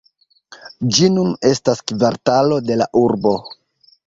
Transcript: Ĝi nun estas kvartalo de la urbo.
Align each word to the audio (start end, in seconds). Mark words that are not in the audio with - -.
Ĝi 0.95 1.09
nun 1.17 1.29
estas 1.49 1.83
kvartalo 1.93 2.59
de 2.71 2.79
la 2.81 2.89
urbo. 3.05 3.37